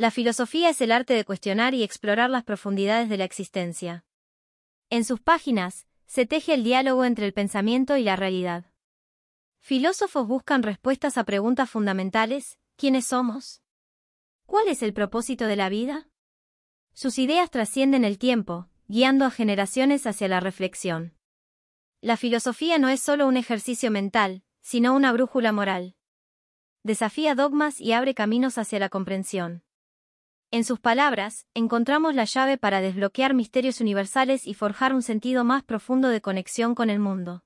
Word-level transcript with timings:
La 0.00 0.10
filosofía 0.10 0.70
es 0.70 0.80
el 0.80 0.92
arte 0.92 1.12
de 1.12 1.26
cuestionar 1.26 1.74
y 1.74 1.82
explorar 1.82 2.30
las 2.30 2.42
profundidades 2.42 3.10
de 3.10 3.18
la 3.18 3.24
existencia. 3.24 4.06
En 4.88 5.04
sus 5.04 5.20
páginas, 5.20 5.86
se 6.06 6.24
teje 6.24 6.54
el 6.54 6.64
diálogo 6.64 7.04
entre 7.04 7.26
el 7.26 7.34
pensamiento 7.34 7.98
y 7.98 8.04
la 8.04 8.16
realidad. 8.16 8.72
Filósofos 9.58 10.26
buscan 10.26 10.62
respuestas 10.62 11.18
a 11.18 11.24
preguntas 11.24 11.68
fundamentales, 11.68 12.58
¿quiénes 12.76 13.08
somos? 13.08 13.60
¿Cuál 14.46 14.68
es 14.68 14.82
el 14.82 14.94
propósito 14.94 15.44
de 15.44 15.56
la 15.56 15.68
vida? 15.68 16.08
Sus 16.94 17.18
ideas 17.18 17.50
trascienden 17.50 18.06
el 18.06 18.16
tiempo, 18.16 18.70
guiando 18.88 19.26
a 19.26 19.30
generaciones 19.30 20.06
hacia 20.06 20.28
la 20.28 20.40
reflexión. 20.40 21.14
La 22.00 22.16
filosofía 22.16 22.78
no 22.78 22.88
es 22.88 23.02
solo 23.02 23.26
un 23.26 23.36
ejercicio 23.36 23.90
mental, 23.90 24.44
sino 24.62 24.94
una 24.94 25.12
brújula 25.12 25.52
moral. 25.52 25.94
Desafía 26.84 27.34
dogmas 27.34 27.82
y 27.82 27.92
abre 27.92 28.14
caminos 28.14 28.56
hacia 28.56 28.78
la 28.78 28.88
comprensión. 28.88 29.62
En 30.52 30.64
sus 30.64 30.80
palabras, 30.80 31.46
encontramos 31.54 32.16
la 32.16 32.24
llave 32.24 32.58
para 32.58 32.80
desbloquear 32.80 33.34
misterios 33.34 33.80
universales 33.80 34.48
y 34.48 34.54
forjar 34.54 34.92
un 34.92 35.02
sentido 35.02 35.44
más 35.44 35.62
profundo 35.62 36.08
de 36.08 36.20
conexión 36.20 36.74
con 36.74 36.90
el 36.90 36.98
mundo. 36.98 37.44